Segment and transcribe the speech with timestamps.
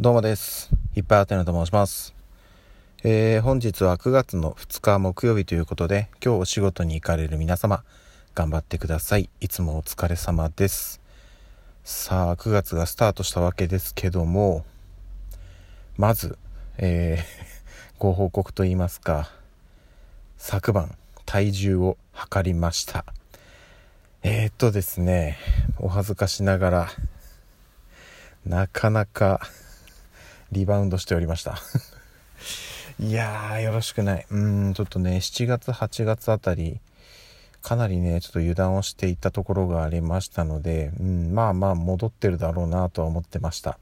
[0.00, 0.70] どうもです。
[0.94, 2.14] いっぱいあてなと申します。
[3.02, 7.82] えー、本日は9月の2日木曜日ということで、今日お仕事に行かれる皆様、
[8.32, 9.28] 頑張ってください。
[9.40, 11.00] いつもお疲れ様です。
[11.82, 14.64] さあ、9月がスタートしたわけですけども、
[15.96, 16.38] まず、
[16.76, 17.24] えー、
[17.98, 19.32] ご報告と言いますか、
[20.36, 20.96] 昨晩、
[21.26, 23.04] 体重を測りました。
[24.22, 25.38] えー、っとですね、
[25.76, 26.88] お恥ずかしながら、
[28.46, 29.40] なかなか
[30.52, 31.58] リバウンドしておりました。
[33.00, 34.26] いやーよろしくない。
[34.30, 36.80] うんちょっとね7月8月あたり
[37.62, 43.78] かなりねちょっと油断をしていったところがありましたので、うん、まあまあ戻ってるだろうなとは思ってました。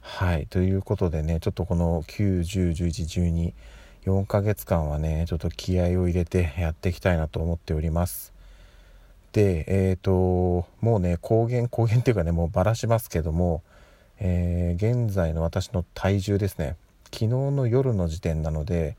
[0.00, 3.52] はいということでねちょっとこの9101112
[4.06, 8.32] 4ヶ月間はねちょっと気合を入れてやっていきたいなと思っております。
[9.32, 13.62] でえっ、ー、ともうね公言公言っていうかねもうばらしますけども
[14.18, 16.76] えー、現在の私の体重ですね。
[17.06, 18.96] 昨日の夜の時点なので、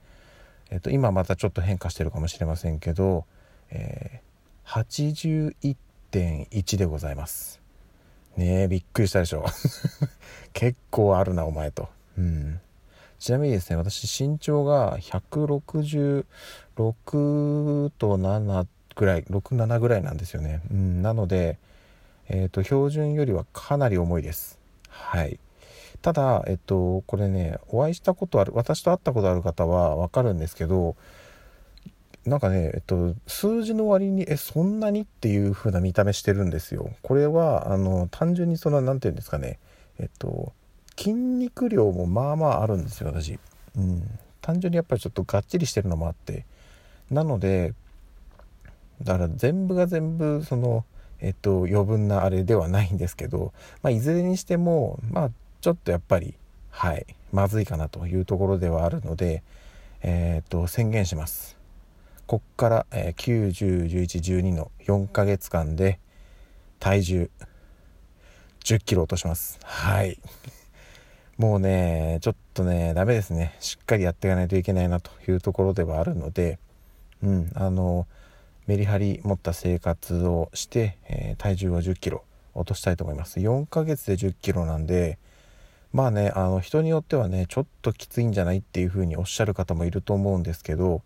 [0.70, 3.26] えー、と今またちょっと変化してるかもしれませんけど、
[3.70, 5.66] えー、
[6.12, 7.60] 81.1でございます。
[8.36, 9.46] ねえびっくりしたでしょ。
[10.54, 11.90] 結構あるなお前と。
[12.18, 12.60] うん。
[13.20, 16.26] ちなみにですね私身長が166
[17.98, 21.58] と7ぐらい67ぐらいなんですよね、うん、なので、
[22.30, 24.60] えーと標準よりはかなり重いです。
[25.06, 25.40] はい。
[26.02, 30.96] ただ、えっと、これね、お会いしたことある、私と会ったことある方はわかるんですけど、
[32.26, 36.92] なんかね、えっと、数字の割に、え、そんなにっていう風な見た目してるんですよ。
[37.02, 39.60] これは、あの、単純にその、なんていうんですかね、
[39.98, 40.52] えっと、
[40.98, 43.40] 筋肉量もまあまああるんですよ、私。
[43.78, 44.20] うん。
[44.42, 46.46] 単純にやっぱりちょっとがっちりしてるのもあって。
[47.10, 47.74] なので、
[49.04, 50.84] だから全部が全部、その、
[51.20, 56.36] えっと、余分なあれではないんですけど、まあ、いずれにしても、まあ、ちょっとやっぱり、
[56.70, 59.44] はい、まずいかなというところではあるので、
[60.04, 61.58] え、っと、宣言します。
[62.28, 66.00] こっから、えー、9、10、11、12の4ヶ月間で、
[66.80, 67.30] 体重、
[68.64, 69.60] 10キロ落とします。
[69.64, 70.20] はい。
[71.38, 73.56] もうね、ちょっとね、ダメですね。
[73.60, 76.60] しっかりやっていかないといけないなというところではあるので、
[77.24, 78.08] うん、あの、
[78.68, 82.24] メリハリ持った生活をして、えー、体重を1 0キロ
[82.54, 83.40] 落としたいと思います。
[83.40, 85.18] 4ヶ月で1 0キロなんで
[85.94, 91.02] まあねあの人によってはねちょっときついんじゃないっていう風におっしゃる方もいると思うんですけど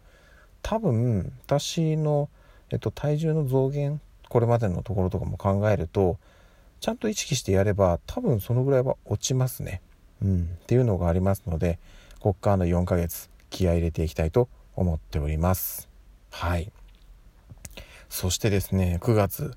[0.62, 2.30] 多分私の、
[2.72, 6.18] えっと、体重の増減これまでのところとかも考えると
[6.80, 9.82] ちゃんと意識してやれば多分そのぐらいは落ちますね。
[10.24, 10.50] うん。
[10.62, 11.78] っていうのがありますので
[12.20, 15.90] こっからの4ヶ月気合入れていきたいと思っております。
[16.32, 16.72] はい。
[18.12, 19.54] そしてですね、9月、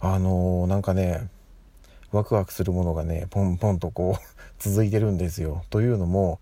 [0.00, 1.28] あのー、なんかね、
[2.12, 4.22] ワクワクするものがね、ポンポンとこう
[4.58, 5.64] 続いてるんですよ。
[5.68, 6.40] というのも、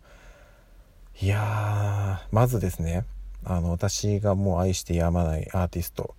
[1.20, 3.04] いやー、まずですね、
[3.44, 6.14] あの、私がもう愛してやまないアーティスト、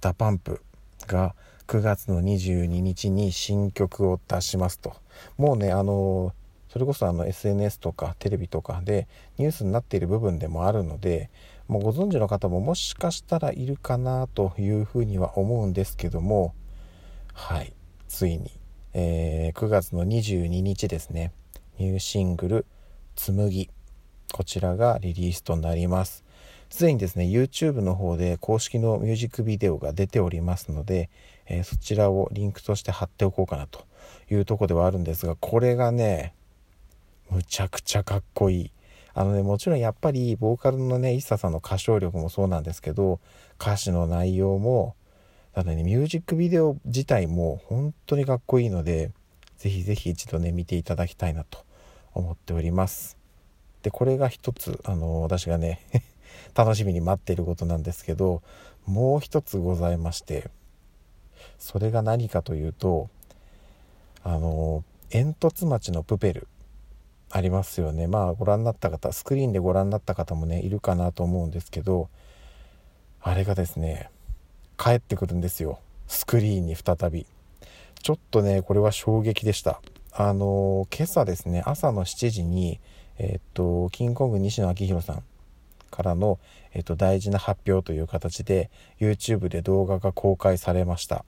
[0.00, 0.62] DA PUMP
[1.08, 1.34] が
[1.66, 4.94] 9月の22日に新曲を出しますと。
[5.36, 6.32] もうね、あのー、
[6.72, 11.30] それこそあの SNS とかテレビとかでニュースになっている部分でもあるので、
[11.68, 16.54] もうご存知の方ももしかしたらいるかなというふうには思うんですけども。
[17.32, 17.72] はい。
[18.08, 18.50] ついに、
[18.92, 21.32] えー、9月の22日ですね。
[21.78, 22.66] ニューシングル
[23.16, 23.70] 「紬」
[24.32, 26.24] こちらがリリースとなります。
[26.70, 31.08] すでにですね YouTube の方で公式のミュージックビデオが出ておりますので、
[31.46, 33.86] えー、そちらをリンクとして貼っておこうかなと
[34.30, 36.34] いうとこではあるんですがこれがね
[37.30, 38.70] むちゃくちゃかっこいい。
[39.14, 43.20] あのね、もちろんやっぱりボーカルのね、ＩＳＳA さんの歌唱力もそうなんですけど、
[43.60, 44.96] 歌詞の内容も、
[45.54, 49.12] ただね、ミュージックビデオ自体も本当にかっこいいので、
[49.56, 51.64] ぜひぜひ一度ね、見ていただきたいなと
[52.12, 53.16] 思っております。
[53.82, 55.80] で、これが一つ、あの、私がね、
[56.56, 58.42] 楽しみに待っていることなんですけど、
[58.84, 60.50] もう一つございまして、
[61.58, 63.08] それが何かというと、
[64.24, 66.48] あの、煙突町のプペル。
[67.36, 68.06] ありますよね。
[68.06, 72.08] まあご覧になった方スクリーンでご覧になった方もねいるかなと思うんですけど
[73.20, 74.08] あれがですね
[74.78, 75.80] 帰ってくるんですよ。
[76.06, 77.26] スクリーンに再び。
[78.00, 79.82] ちょっとねこれは衝撃でした。
[80.12, 82.78] あの今朝ですね朝の7時に
[83.18, 85.24] えー、っとキングコング西野昭弘さん
[85.90, 86.38] からの、
[86.72, 88.70] えー、っと大事な発表という形で
[89.00, 91.24] YouTube で動画が公開されました。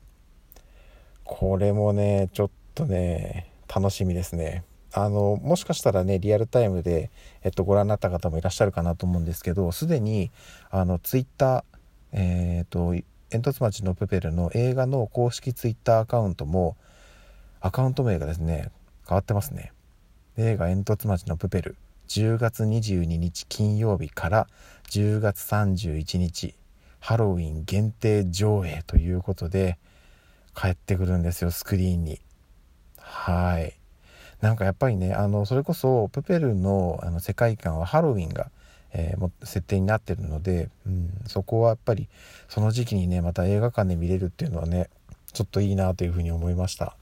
[1.25, 4.63] これもねちょっとね楽しみですね。
[4.99, 7.11] あのもしかしたらねリアルタイムで、
[7.45, 10.31] えっと、ご覧になった方もいらっしゃるかなと思うんですけどすでに
[10.71, 11.65] あのツイッター
[12.13, 12.95] えっ、と
[13.29, 16.79] 煙突町のプペルの映画の公式ツイッターアカウントも
[17.61, 18.71] アカウント名がですね
[19.07, 19.73] 変わってますね。
[20.39, 21.77] 映画煙突町のプペル
[22.09, 24.47] 10月22日金曜日から
[24.89, 26.55] 10月31日
[27.01, 29.79] ハロウィン限定上映ということで
[30.55, 32.19] 帰ってくるんですよスクリーンに。
[32.99, 33.75] はい。
[34.41, 38.51] なんかやっぱりねあのそれこそプペルのあの世界観はハロウィンが、
[38.93, 42.09] えー、も設定になってるので、うん、そこはやっぱり
[42.49, 44.91] その時期にねまた映画館で見れるっていうのはね
[45.33, 46.97] ちょっといいなというふうに思いました。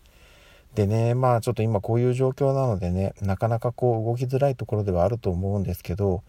[0.75, 6.23] でねまあちょっと今こういう状況なのでねなかなかこう動きづらいところではあると思うんですけど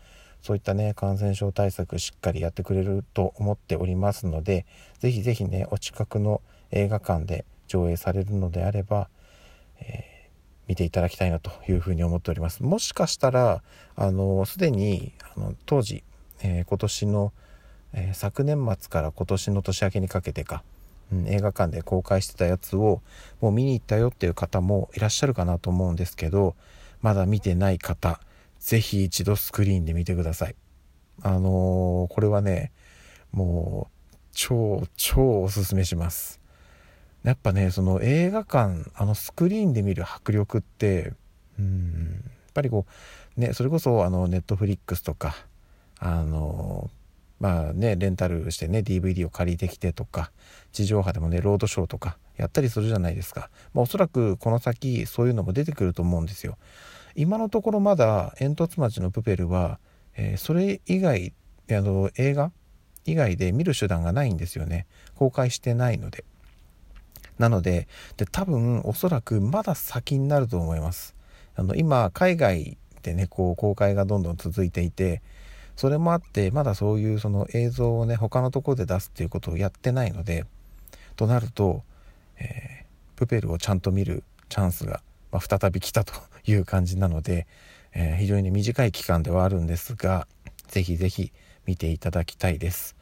[0.43, 4.67] そういったね感染症対策しっかりやってくれると思っておりますので
[4.99, 9.09] 是非是非ねお近くの映画館で上映されるのであれば、
[9.79, 10.14] えー
[10.67, 12.63] 見ていただきたいなというふうに思っております。
[12.63, 13.63] もしかしたら、
[13.95, 16.03] あの、すでに、あの、当時、
[16.41, 17.33] えー、今年の、
[17.93, 20.63] えー、昨年末から今年の年明けにかけてか、
[21.11, 23.01] うん、映画館で公開してたやつを
[23.41, 26.55] もう見に行ったよっていう方もいらっしゃるかなと思うんですけど、
[27.01, 28.19] まだ見てない方、
[28.59, 30.55] 是非一度スクリーンで見てください。
[31.21, 32.71] あのー、これはね、
[33.31, 36.41] もう、超、超おすすめします。
[37.25, 41.13] やっぱねその映画館あのスクリーンで見る迫力って
[41.59, 42.85] うんやっぱりこ
[43.35, 45.35] うねそれこそあのネットフリックスとか
[45.99, 46.89] あの
[47.39, 50.31] まあねレンタルしてね DVD を借りてきてとか
[50.71, 56.57] 地上波でもねロードショーとかやったりするじゃないですか、まあ、おそらくこの先そういうのも出てくると思うんですよ。
[57.15, 59.79] 今のところまだ煙突町のプペルは、
[60.17, 61.33] えー、それ以外
[61.71, 62.51] あの映画
[63.05, 64.85] 以外で見る手段がないんですよね。
[65.15, 66.25] 公開してないので。
[67.37, 67.87] なので
[68.17, 71.15] で多分おそらくまだ先になると思います。
[71.55, 75.21] あの今海外でねこう公開がどんどん続いていて
[75.75, 80.45] それもあってまだそういうその映像をね他のところで出すっていうことをやってないので
[81.15, 81.83] となると、
[82.37, 86.13] えー、プペルをちゃんと見るチャンスが、まあ、再び来たと
[86.45, 87.47] いう感じなので、
[87.93, 90.27] えー、非常に短い期間ではあるんですが
[90.67, 91.31] 是非是非
[91.65, 92.95] 見ていただきたいです。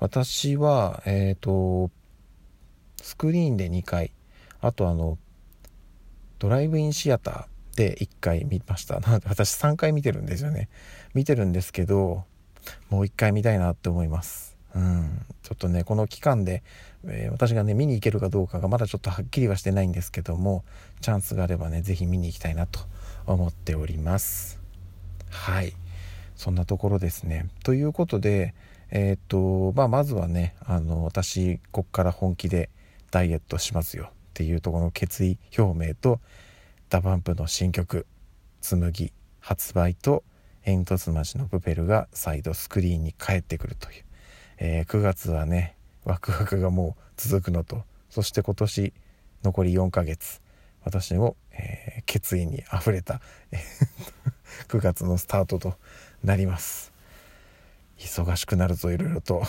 [0.00, 1.90] 私はえっ、ー、と
[3.02, 4.12] スクリーンで2回。
[4.60, 5.18] あとあの
[6.38, 9.00] ドライブインシアターで1回見ました。
[9.00, 10.68] なんで私3回見てるんですよね。
[11.14, 12.24] 見てるんですけど
[12.90, 14.56] もう1回見たいなって思います。
[14.74, 15.24] うん。
[15.42, 16.62] ちょっとねこの期間で、
[17.06, 20.64] えー、私がね見に行けるかどうかがまだちょっとはっきりはしてないんですけども
[21.00, 22.80] チャンスがあればね是非見に行きたいなと
[23.26, 24.60] 思っております。
[25.30, 25.74] はい。
[26.36, 27.48] そんなところですね。
[27.64, 28.54] ということで
[28.90, 32.70] えー、っとまあまずはねあの私こっから本気で
[33.10, 36.20] ダイエットしますよっていうとこの決意表明と
[36.88, 38.06] ダバンプの新曲
[38.60, 40.24] 「紬」発売と
[40.64, 44.04] 煙突町のプペルが再度スクリーンに帰ってくるという、
[44.58, 47.82] えー、9月はねワクワクがもう続くのと。
[48.10, 48.92] そして今年
[49.42, 50.40] 残り4ヶ月
[50.82, 53.20] 私も、えー、決意にあふれた
[54.68, 55.78] 9月のスタートと
[56.24, 56.92] なります。
[57.98, 59.42] 忙しくなるぞいろいろと。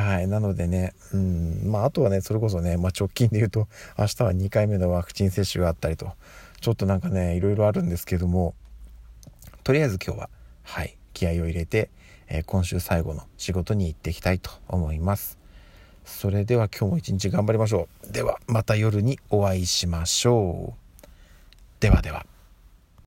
[0.00, 0.28] はい。
[0.28, 3.68] なのでね、うん、まあ、あとはね、それこそね、まあ、直近で言うと、
[3.98, 6.12] 明日は2回目のワクチン接種があったりと、
[6.60, 8.54] ちょっとなんかね、いろいろあるんですけども、
[9.62, 10.30] とりあえず今日は、
[10.62, 11.90] はい、気合を入れて、
[12.28, 15.38] えー、今週最後の仕事に行っていきたいと思います。
[16.04, 18.12] それでは今日も一日頑張りましょう。
[18.12, 21.06] では、また夜にお会いしましょう。
[21.80, 22.24] ではでは。